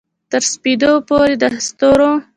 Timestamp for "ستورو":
1.67-2.11